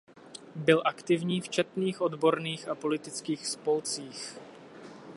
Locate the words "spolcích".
3.47-4.35